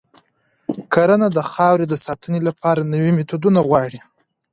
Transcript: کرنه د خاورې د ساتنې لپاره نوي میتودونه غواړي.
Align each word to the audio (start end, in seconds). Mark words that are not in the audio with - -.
کرنه 0.93 1.27
د 1.33 1.37
خاورې 1.51 1.85
د 1.89 1.93
ساتنې 2.05 2.39
لپاره 2.47 2.89
نوي 2.93 3.11
میتودونه 3.17 3.59
غواړي. 3.67 3.99